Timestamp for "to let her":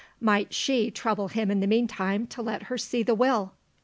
2.25-2.77